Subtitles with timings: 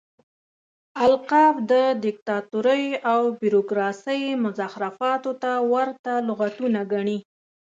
[1.05, 1.73] القاب د
[2.05, 7.19] ديکتاتورۍ او بيروکراسۍ مزخرفاتو ته ورته لغتونه ګڼي.